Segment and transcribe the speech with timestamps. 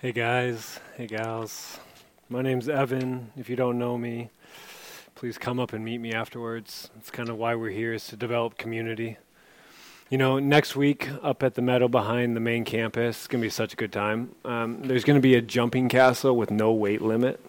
[0.00, 1.80] Hey guys, hey gals.
[2.28, 3.32] My name's Evan.
[3.36, 4.30] If you don't know me,
[5.16, 6.88] please come up and meet me afterwards.
[6.98, 9.16] It's kind of why we're here is to develop community.
[10.08, 13.46] You know, next week up at the meadow behind the main campus, it's going to
[13.46, 14.36] be such a good time.
[14.44, 17.44] Um, there's going to be a jumping castle with no weight limit.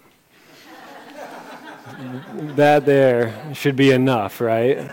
[2.55, 4.89] that there should be enough, right?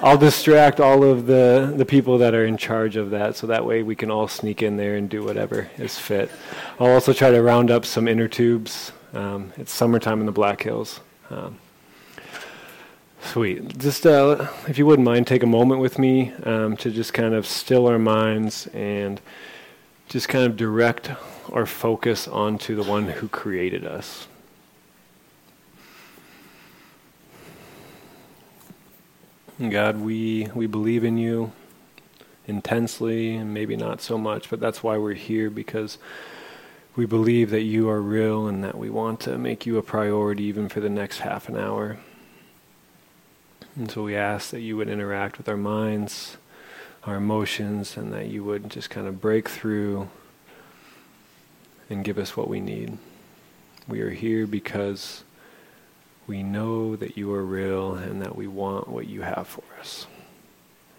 [0.00, 3.64] I'll distract all of the, the people that are in charge of that so that
[3.64, 6.30] way we can all sneak in there and do whatever is fit.
[6.78, 8.92] I'll also try to round up some inner tubes.
[9.12, 11.00] Um, it's summertime in the Black Hills.
[11.30, 11.58] Um,
[13.22, 13.76] sweet.
[13.76, 17.34] Just uh, if you wouldn't mind, take a moment with me um, to just kind
[17.34, 19.20] of still our minds and
[20.08, 21.10] just kind of direct
[21.50, 24.28] our focus onto the one who created us.
[29.60, 31.50] God, we, we believe in you
[32.46, 35.98] intensely and maybe not so much, but that's why we're here because
[36.94, 40.44] we believe that you are real and that we want to make you a priority
[40.44, 41.98] even for the next half an hour.
[43.74, 46.36] And so we ask that you would interact with our minds,
[47.02, 50.08] our emotions, and that you would just kind of break through
[51.90, 52.96] and give us what we need.
[53.88, 55.24] We are here because
[56.28, 60.06] we know that you are real and that we want what you have for us.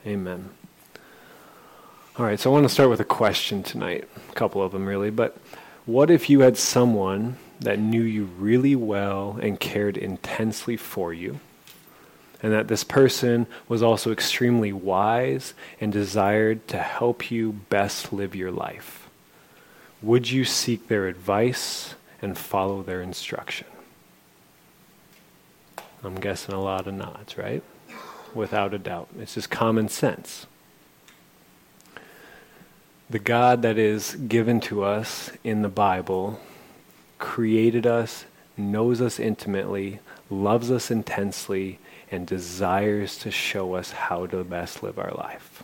[0.05, 0.49] Amen.
[2.17, 4.85] All right, so I want to start with a question tonight, a couple of them
[4.85, 5.37] really, but
[5.85, 11.39] what if you had someone that knew you really well and cared intensely for you,
[12.41, 18.35] and that this person was also extremely wise and desired to help you best live
[18.35, 19.07] your life?
[20.01, 23.67] Would you seek their advice and follow their instruction?
[26.03, 27.63] I'm guessing a lot of nods, right?
[28.33, 29.09] Without a doubt.
[29.19, 30.45] It's just common sense.
[33.09, 36.39] The God that is given to us in the Bible
[37.17, 41.79] created us, knows us intimately, loves us intensely,
[42.11, 45.63] and desires to show us how to best live our life.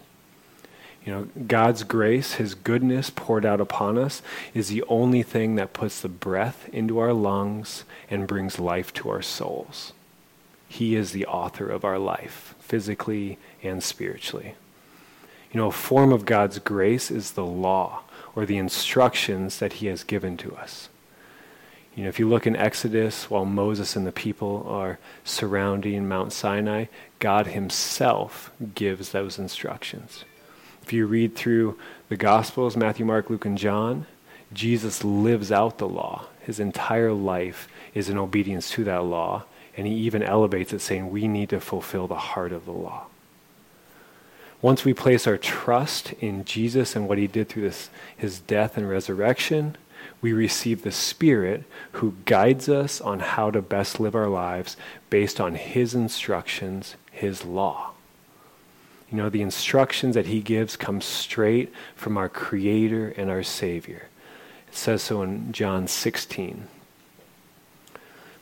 [1.05, 4.23] You know, God's grace, His goodness poured out upon us,
[4.55, 9.09] is the only thing that puts the breath into our lungs and brings life to
[9.09, 9.93] our souls.
[10.67, 14.55] He is the author of our life, physically and spiritually.
[15.51, 18.01] You know, a form of God's grace is the law
[18.35, 20.89] or the instructions that He has given to us.
[21.95, 26.33] You know, if you look in Exodus while Moses and the people are surrounding Mount
[26.33, 26.85] Sinai,
[27.19, 30.25] God Himself gives those instructions.
[30.83, 34.07] If you read through the Gospels, Matthew, Mark, Luke, and John,
[34.51, 36.25] Jesus lives out the law.
[36.41, 39.45] His entire life is in obedience to that law
[39.77, 43.05] and he even elevates it, saying we need to fulfill the heart of the law.
[44.61, 48.77] Once we place our trust in Jesus and what he did through this, his death
[48.77, 49.77] and resurrection,
[50.21, 51.63] we receive the Spirit
[51.93, 54.77] who guides us on how to best live our lives
[55.09, 57.91] based on his instructions, his law.
[59.11, 64.07] You know, the instructions that he gives come straight from our Creator and our Savior.
[64.67, 66.67] It says so in John 16.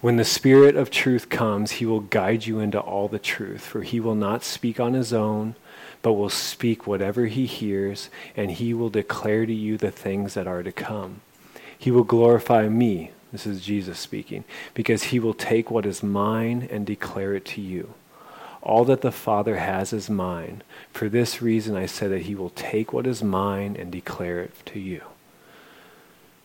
[0.04, 3.84] When the Spirit of truth comes, he will guide you into all the truth, for
[3.84, 5.56] he will not speak on his own,
[6.02, 10.46] but will speak whatever he hears, and he will declare to you the things that
[10.46, 11.22] are to come.
[11.80, 14.44] He will glorify me, this is Jesus speaking,
[14.74, 17.94] because he will take what is mine and declare it to you.
[18.62, 20.64] All that the Father has is mine.
[20.92, 24.66] For this reason I said that he will take what is mine and declare it
[24.66, 25.04] to you.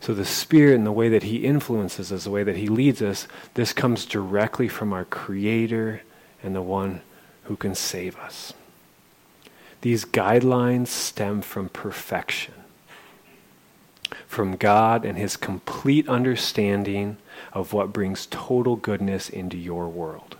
[0.01, 3.03] So the Spirit and the way that He influences us, the way that He leads
[3.03, 6.03] us, this comes directly from our Creator
[6.43, 7.01] and the one
[7.45, 8.53] who can save us.
[9.81, 12.55] These guidelines stem from perfection,
[14.27, 17.17] from God and His complete understanding
[17.53, 20.37] of what brings total goodness into your world.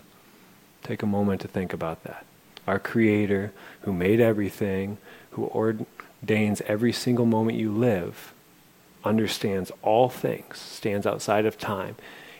[0.83, 2.25] Take a moment to think about that.
[2.65, 4.97] Our Creator, who made everything,
[5.31, 8.33] who ordains every single moment you live,
[9.03, 11.95] understands all things, stands outside of time,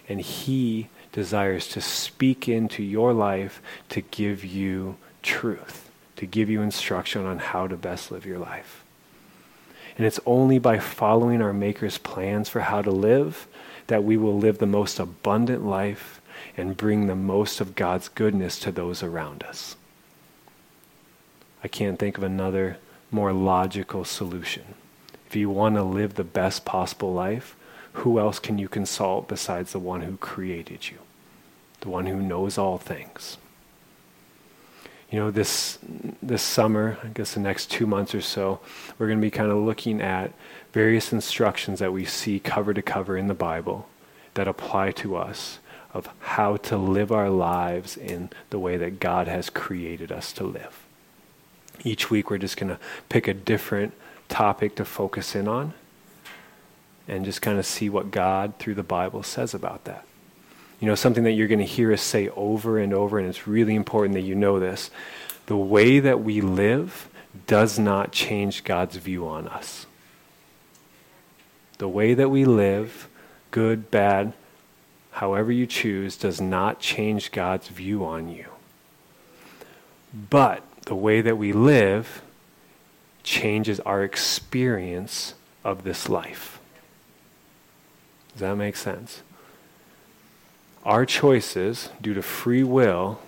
[0.07, 6.61] and he desires to speak into your life to give you truth, to give you
[6.61, 8.83] instruction on how to best live your life.
[9.97, 13.47] And it's only by following our Maker's plans for how to live
[13.88, 16.21] that we will live the most abundant life
[16.56, 19.75] and bring the most of God's goodness to those around us.
[21.63, 22.77] I can't think of another
[23.11, 24.75] more logical solution.
[25.29, 27.55] If you want to live the best possible life,
[27.93, 30.97] who else can you consult besides the one who created you,
[31.81, 33.37] the one who knows all things?
[35.11, 35.77] You know, this
[36.19, 38.59] this summer, I guess the next two months or so,
[38.97, 40.33] we're going to be kind of looking at
[40.71, 43.87] various instructions that we see cover to cover in the Bible
[44.33, 45.59] that apply to us
[45.93, 50.43] of how to live our lives in the way that God has created us to
[50.43, 50.87] live.
[51.83, 52.79] Each week, we're just going to
[53.09, 53.93] pick a different
[54.29, 55.73] topic to focus in on
[57.07, 60.05] and just kind of see what God through the Bible says about that.
[60.79, 63.47] You know, something that you're going to hear us say over and over, and it's
[63.47, 64.89] really important that you know this.
[65.47, 67.09] The way that we live
[67.47, 69.87] does not change God's view on us.
[71.79, 73.09] The way that we live,
[73.51, 74.33] good, bad,
[75.11, 78.45] however you choose, does not change God's view on you.
[80.29, 82.21] But the way that we live
[83.24, 85.33] changes our experience
[85.63, 86.60] of this life.
[88.33, 89.21] Does that make sense?
[90.86, 93.19] Our choices, due to free will,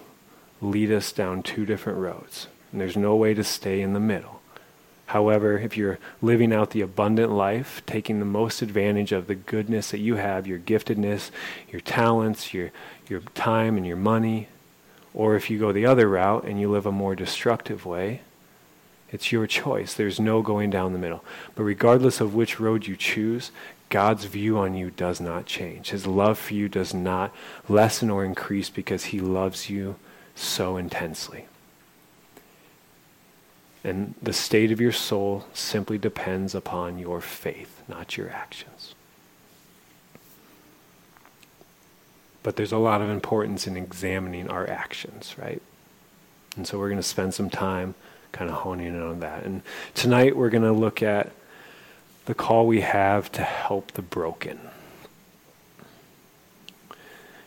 [0.62, 2.48] lead us down two different roads.
[2.72, 4.42] And there's no way to stay in the middle.
[5.08, 9.92] However, if you're living out the abundant life, taking the most advantage of the goodness
[9.92, 11.32] that you have, your giftedness,
[11.70, 12.72] your talents, your,
[13.10, 14.48] your time, and your money,
[15.14, 18.22] or if you go the other route and you live a more destructive way,
[19.12, 19.94] it's your choice.
[19.94, 21.24] There's no going down the middle.
[21.56, 23.52] But regardless of which road you choose,
[23.90, 25.90] God's view on you does not change.
[25.90, 27.34] His love for you does not
[27.68, 29.98] lessen or increase because he loves you
[30.34, 31.46] so intensely.
[33.84, 38.96] And the state of your soul simply depends upon your faith, not your actions.
[42.44, 45.62] But there's a lot of importance in examining our actions, right?
[46.56, 47.96] And so we're going to spend some time
[48.32, 49.44] kind of honing in on that.
[49.44, 49.62] And
[49.94, 51.32] tonight we're going to look at
[52.26, 54.60] the call we have to help the broken.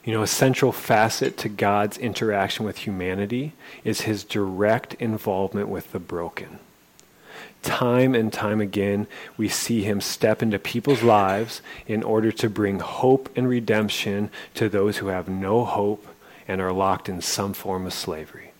[0.04, 3.52] You know, a central facet to God's interaction with humanity
[3.84, 6.58] is his direct involvement with the broken.
[7.62, 9.06] Time and time again,
[9.38, 14.69] we see him step into people's lives in order to bring hope and redemption to
[14.69, 16.06] those who have no hope
[16.46, 18.53] and are locked in some form of slavery.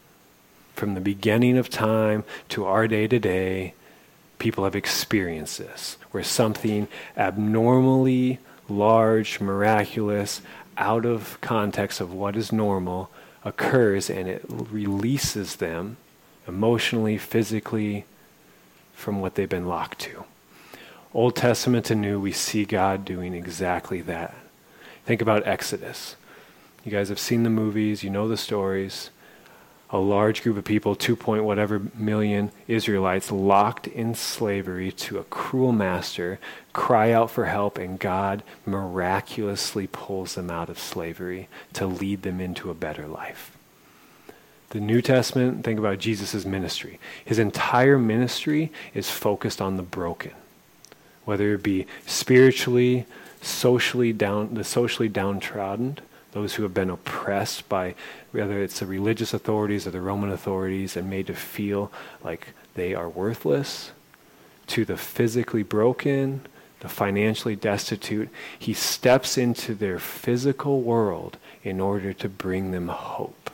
[0.75, 3.75] From the beginning of time to our day to day,
[4.39, 10.43] people have experienced this, where something abnormally large, miraculous,
[10.77, 13.09] out of context of what is normal
[13.45, 15.97] occurs and it releases them
[16.49, 18.05] emotionally, physically
[18.95, 20.25] from what they've been locked to.
[21.13, 24.35] Old Testament to New, we see God doing exactly that.
[25.05, 26.17] Think about Exodus.
[26.85, 29.11] You guys have seen the movies, you know the stories
[29.95, 35.25] a large group of people, 2 point whatever million Israelites, locked in slavery to a
[35.25, 36.41] cruel master,
[36.73, 42.41] cry out for help, and God miraculously pulls them out of slavery to lead them
[42.41, 43.57] into a better life.
[44.71, 46.99] The New Testament, think about Jesus' ministry.
[47.25, 50.33] His entire ministry is focused on the broken,
[51.25, 53.07] whether it be spiritually,
[53.41, 55.99] socially down, the socially downtrodden,
[56.35, 57.95] those who have been oppressed by
[58.33, 61.91] whether it's the religious authorities or the Roman authorities and made to feel
[62.23, 63.93] like they are worthless,
[64.67, 66.41] to the physically broken,
[66.81, 68.29] the financially destitute.
[68.59, 73.51] He steps into their physical world in order to bring them hope.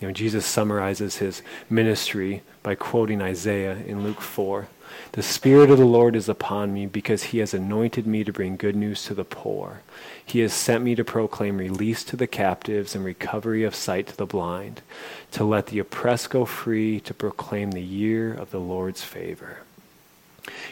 [0.00, 4.68] You know, Jesus summarizes his ministry by quoting Isaiah in Luke 4.
[5.12, 8.56] The Spirit of the Lord is upon me because he has anointed me to bring
[8.56, 9.82] good news to the poor.
[10.24, 14.16] He has sent me to proclaim release to the captives and recovery of sight to
[14.16, 14.82] the blind,
[15.32, 19.58] to let the oppressed go free, to proclaim the year of the Lord's favor.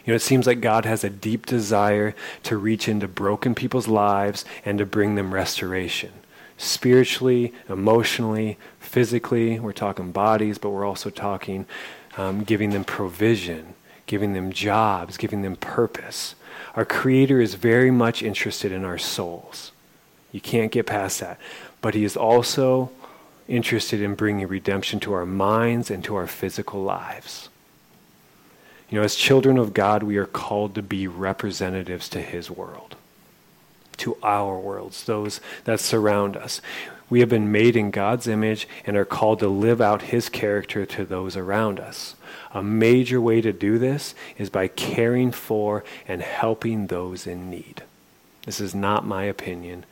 [0.04, 3.88] You know, it seems like God has a deep desire to reach into broken people's
[3.88, 6.12] lives and to bring them restoration.
[6.56, 11.66] Spiritually, emotionally, physically, we're talking bodies, but we're also talking
[12.16, 13.74] um, giving them provision,
[14.06, 16.34] giving them jobs, giving them purpose.
[16.76, 19.72] Our Creator is very much interested in our souls.
[20.32, 21.38] You can't get past that.
[21.80, 22.90] But He is also
[23.46, 27.48] interested in bringing redemption to our minds and to our physical lives.
[28.90, 32.96] You know, as children of God, we are called to be representatives to His world,
[33.98, 36.60] to our worlds, those that surround us.
[37.10, 40.86] We have been made in God's image and are called to live out His character
[40.86, 42.16] to those around us.
[42.52, 47.82] A major way to do this is by caring for and helping those in need.
[48.46, 49.84] This is not my opinion.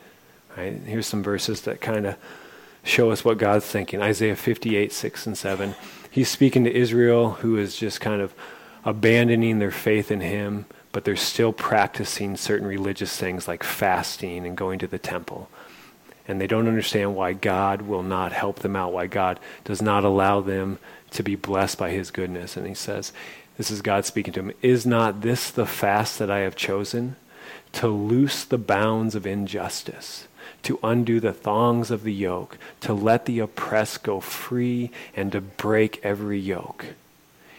[0.56, 0.74] Right?
[0.74, 2.16] Here's some verses that kind of
[2.84, 4.02] show us what God's thinking.
[4.02, 5.74] Isaiah 58, 6 and 7.
[6.10, 8.34] He's speaking to Israel who is just kind of
[8.84, 14.56] abandoning their faith in him, but they're still practicing certain religious things like fasting and
[14.56, 15.48] going to the temple.
[16.28, 20.04] And they don't understand why God will not help them out, why God does not
[20.04, 20.78] allow them
[21.10, 22.56] to be blessed by his goodness.
[22.56, 23.12] And he says,
[23.56, 27.16] This is God speaking to him Is not this the fast that I have chosen?
[27.74, 30.28] To loose the bounds of injustice,
[30.62, 35.40] to undo the thongs of the yoke, to let the oppressed go free, and to
[35.40, 36.88] break every yoke.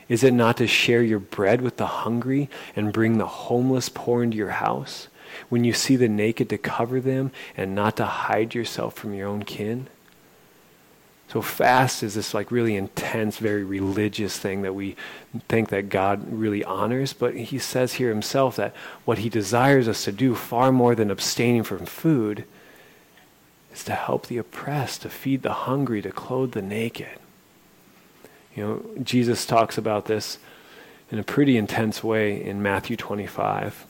[0.07, 4.21] Is it not to share your bread with the hungry and bring the homeless poor
[4.21, 5.07] into your house?
[5.49, 9.27] When you see the naked, to cover them and not to hide yourself from your
[9.27, 9.87] own kin?
[11.33, 14.95] So fast is this like really intense, very religious thing that we
[15.49, 20.03] think that God really honors, but he says here himself that what he desires us
[20.03, 22.45] to do far more than abstaining from food
[23.73, 27.17] is to help the oppressed, to feed the hungry, to clothe the naked.
[28.55, 30.37] You know, Jesus talks about this
[31.09, 33.87] in a pretty intense way in Matthew 25.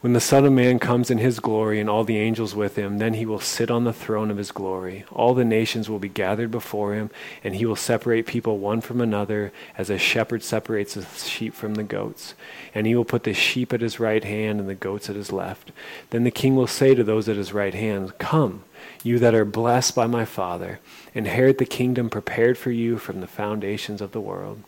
[0.00, 2.98] When the Son of Man comes in his glory and all the angels with him,
[2.98, 5.04] then he will sit on the throne of his glory.
[5.10, 7.10] All the nations will be gathered before him,
[7.42, 11.74] and he will separate people one from another, as a shepherd separates the sheep from
[11.74, 12.34] the goats.
[12.76, 15.32] And he will put the sheep at his right hand and the goats at his
[15.32, 15.72] left.
[16.10, 18.62] Then the king will say to those at his right hand, Come,
[19.02, 20.78] you that are blessed by my Father,
[21.12, 24.62] inherit the kingdom prepared for you from the foundations of the world.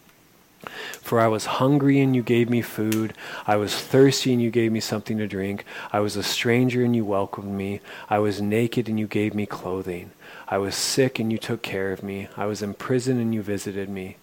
[1.01, 3.15] For I was hungry and you gave me food.
[3.47, 5.65] I was thirsty and you gave me something to drink.
[5.93, 7.81] I was a stranger and you welcomed me.
[8.09, 10.11] I was naked and you gave me clothing.
[10.49, 12.29] I was sick and you took care of me.
[12.37, 14.17] I was in prison and you visited me.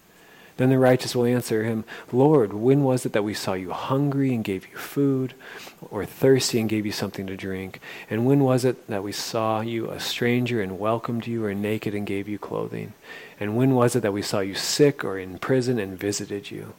[0.58, 4.34] Then the righteous will answer him, Lord, when was it that we saw you hungry
[4.34, 5.34] and gave you food,
[5.88, 7.80] or thirsty and gave you something to drink?
[8.10, 11.94] And when was it that we saw you a stranger and welcomed you, or naked
[11.94, 12.92] and gave you clothing?
[13.38, 16.74] And when was it that we saw you sick or in prison and visited you?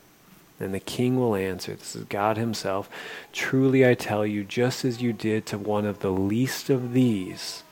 [0.59, 2.89] And the king will answer, This is God Himself.
[3.31, 7.63] Truly I tell you, just as you did to one of the least of these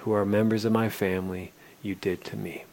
[0.00, 1.52] who are members of my family,
[1.82, 2.64] you did to me.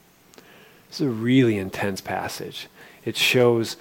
[0.90, 2.68] This is a really intense passage.
[3.06, 3.78] It shows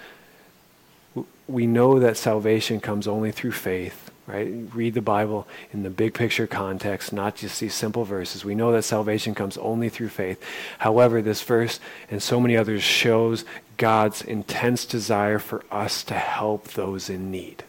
[1.48, 4.52] we know that salvation comes only through faith, right?
[4.74, 8.44] Read the Bible in the big picture context, not just these simple verses.
[8.44, 10.42] We know that salvation comes only through faith.
[10.78, 13.46] However, this verse and so many others shows
[13.78, 17.64] God's intense desire for us to help those in need.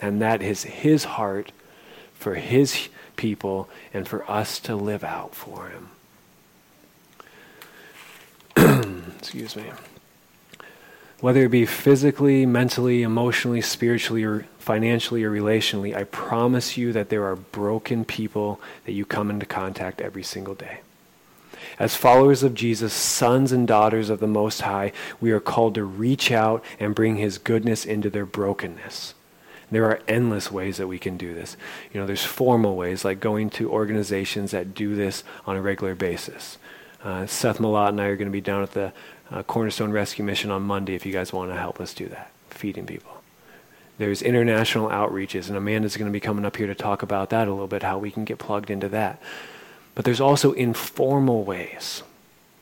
[0.00, 1.52] And that is his heart
[2.14, 5.90] for his people and for us to live out for him.
[9.24, 9.70] Excuse me
[11.24, 17.08] whether it be physically, mentally, emotionally, spiritually, or financially or relationally, I promise you that
[17.08, 20.80] there are broken people that you come into contact every single day.
[21.78, 25.84] As followers of Jesus, sons and daughters of the Most High, we are called to
[25.84, 29.14] reach out and bring His goodness into their brokenness.
[29.70, 31.56] There are endless ways that we can do this.
[31.90, 35.94] You know, there's formal ways like going to organizations that do this on a regular
[35.94, 36.58] basis.
[37.02, 38.92] Uh, Seth Malott and I are going to be down at the
[39.30, 42.30] uh, Cornerstone Rescue Mission on Monday if you guys want to help us do that,
[42.50, 43.10] feeding people.
[43.96, 47.46] There's international outreaches, and Amanda's going to be coming up here to talk about that
[47.46, 49.20] a little bit, how we can get plugged into that.
[49.94, 52.02] But there's also informal ways.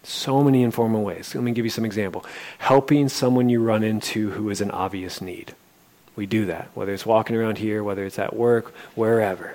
[0.02, 1.34] So many informal ways.
[1.34, 2.26] Let me give you some example.
[2.58, 5.54] Helping someone you run into who is an obvious need.
[6.16, 9.54] We do that, whether it's walking around here, whether it's at work, wherever.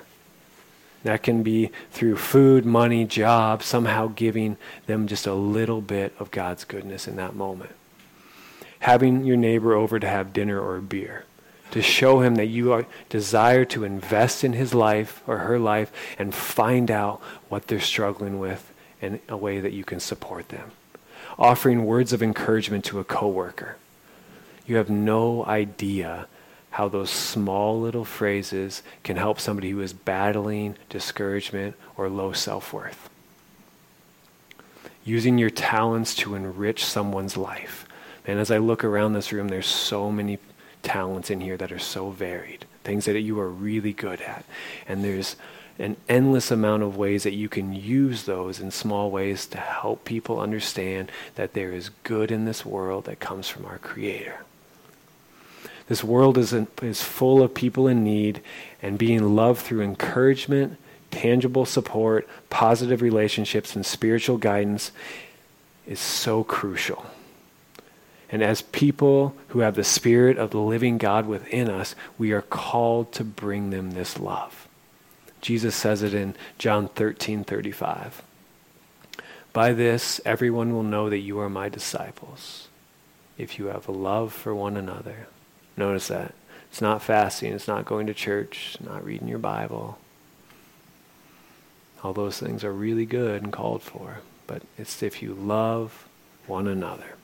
[1.08, 6.30] That can be through food, money, job, somehow giving them just a little bit of
[6.30, 7.70] God's goodness in that moment.
[8.80, 11.24] Having your neighbor over to have dinner or beer,
[11.70, 15.90] to show him that you are, desire to invest in his life or her life
[16.18, 20.72] and find out what they're struggling with in a way that you can support them.
[21.38, 23.78] Offering words of encouragement to a coworker.
[24.66, 26.28] You have no idea
[26.70, 32.72] how those small little phrases can help somebody who is battling discouragement or low self
[32.72, 33.08] worth.
[35.04, 37.86] Using your talents to enrich someone's life.
[38.26, 40.38] And as I look around this room, there's so many
[40.82, 44.44] talents in here that are so varied, things that you are really good at.
[44.86, 45.36] And there's
[45.78, 50.04] an endless amount of ways that you can use those in small ways to help
[50.04, 54.40] people understand that there is good in this world that comes from our Creator.
[55.88, 58.42] This world is, in, is full of people in need,
[58.82, 60.76] and being loved through encouragement,
[61.10, 64.92] tangible support, positive relationships, and spiritual guidance
[65.86, 67.06] is so crucial.
[68.30, 72.42] And as people who have the Spirit of the living God within us, we are
[72.42, 74.68] called to bring them this love.
[75.40, 78.22] Jesus says it in John 13 35.
[79.54, 82.68] By this, everyone will know that you are my disciples,
[83.38, 85.28] if you have a love for one another.
[85.78, 86.34] Notice that.
[86.70, 89.98] It's not fasting, it's not going to church, not reading your Bible.
[92.02, 94.18] All those things are really good and called for,
[94.48, 96.06] but it's if you love
[96.48, 97.14] one another.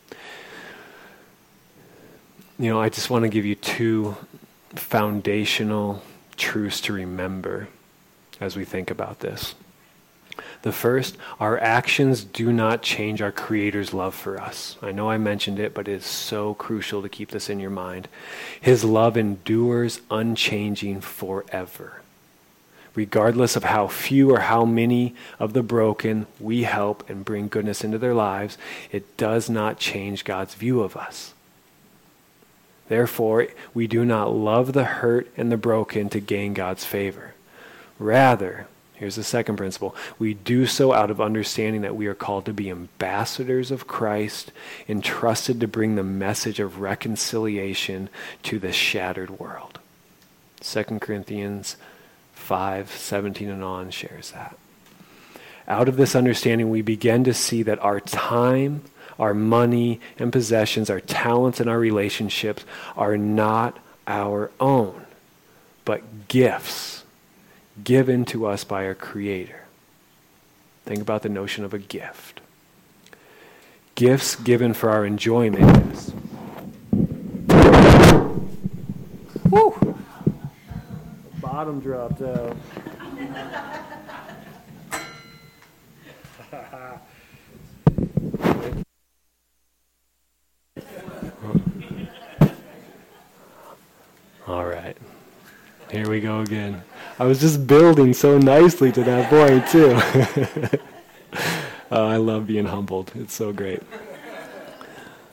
[2.59, 4.17] You know, I just want to give you two
[4.77, 6.03] foundational
[6.37, 7.69] truths to remember
[8.41, 9.57] as we think about this.
[10.65, 14.79] The first, our actions do not change our Creator's love for us.
[14.81, 17.69] I know I mentioned it, but it is so crucial to keep this in your
[17.69, 18.09] mind.
[18.63, 22.01] His love endures unchanging forever.
[22.95, 27.85] Regardless of how few or how many of the broken we help and bring goodness
[27.85, 28.57] into their lives,
[28.91, 31.35] it does not change God's view of us.
[32.89, 37.35] Therefore, we do not love the hurt and the broken to gain God's favor.
[37.99, 39.95] Rather, Here's the second principle.
[40.21, 44.53] We do so out of understanding that we are called to be ambassadors of Christ,
[44.89, 48.09] entrusted to bring the message of reconciliation
[48.45, 49.81] to the shattered world.
[50.61, 51.77] 2 Corinthians
[52.35, 54.57] 5 17 and on shares that.
[55.67, 58.83] Out of this understanding, we begin to see that our time,
[59.19, 62.65] our money and possessions, our talents and our relationships
[62.97, 65.07] are not our own,
[65.85, 67.04] but gifts
[67.83, 69.63] given to us by our Creator.
[70.85, 72.41] Think about the notion of a gift.
[73.95, 76.13] Gifts given for our enjoyment.
[79.51, 79.97] Woo!
[81.41, 82.57] Bottom dropped out.
[94.47, 94.97] All right.
[95.91, 96.83] Here we go again.
[97.19, 100.81] I was just building so nicely to that point, too.
[101.91, 103.13] uh, I love being humbled.
[103.15, 103.83] It's so great.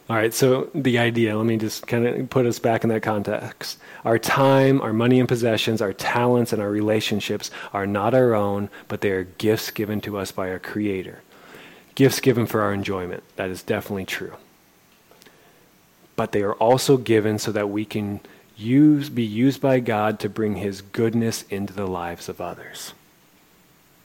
[0.08, 3.02] All right, so the idea, let me just kind of put us back in that
[3.02, 3.80] context.
[4.04, 8.70] Our time, our money and possessions, our talents, and our relationships are not our own,
[8.88, 11.22] but they are gifts given to us by our Creator.
[11.96, 13.24] Gifts given for our enjoyment.
[13.38, 14.34] That is definitely true.
[16.16, 18.20] But they are also given so that we can
[18.56, 22.94] use, be used by God to bring His goodness into the lives of others.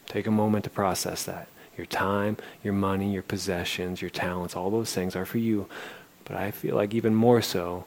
[0.06, 1.48] Take a moment to process that.
[1.76, 5.66] Your time, your money, your possessions, your talents, all those things are for you.
[6.24, 7.84] But I feel like even more so,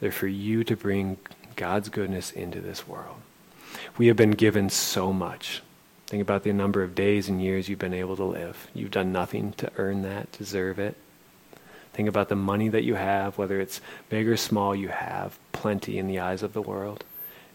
[0.00, 1.18] they're for you to bring
[1.54, 3.16] God's goodness into this world.
[3.98, 5.62] We have been given so much.
[6.06, 8.68] Think about the number of days and years you've been able to live.
[8.74, 10.96] You've done nothing to earn that, deserve it.
[11.96, 13.80] Think about the money that you have, whether it's
[14.10, 17.04] big or small, you have plenty in the eyes of the world.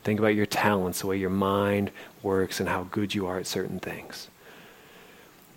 [0.03, 1.91] Think about your talents, the way your mind
[2.23, 4.29] works, and how good you are at certain things.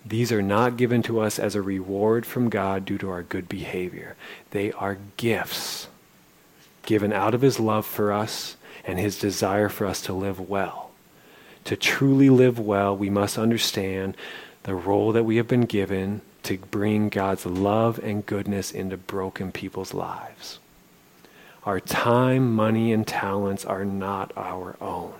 [0.04, 3.48] These are not given to us as a reward from God due to our good
[3.48, 4.16] behavior.
[4.50, 5.88] They are gifts
[6.84, 10.90] given out of His love for us and His desire for us to live well.
[11.64, 14.14] To truly live well, we must understand
[14.64, 19.52] the role that we have been given to bring God's love and goodness into broken
[19.52, 20.58] people's lives.
[21.64, 25.14] Our time, money, and talents are not our own.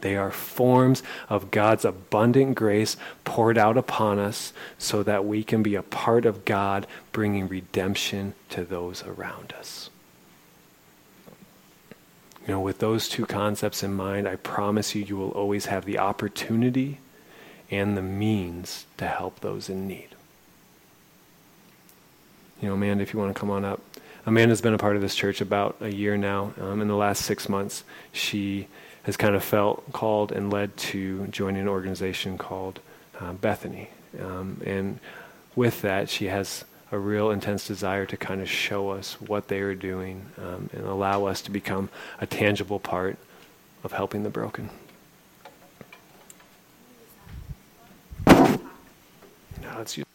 [0.00, 5.62] They are forms of God's abundant grace poured out upon us so that we can
[5.62, 9.90] be a part of God bringing redemption to those around us.
[12.46, 15.84] You know, with those two concepts in mind, I promise you, you will always have
[15.84, 17.00] the opportunity
[17.70, 20.08] and the means to help those in need.
[22.60, 23.80] You know, Amanda, if you want to come on up.
[24.24, 26.52] Amanda's been a part of this church about a year now.
[26.60, 28.66] Um, in the last six months, she
[29.04, 32.80] has kind of felt called and led to join an organization called
[33.20, 33.90] uh, Bethany.
[34.20, 34.98] Um, and
[35.54, 39.60] with that, she has a real intense desire to kind of show us what they
[39.60, 41.88] are doing um, and allow us to become
[42.20, 43.16] a tangible part
[43.84, 44.70] of helping the broken.
[49.78, 50.05] Let's use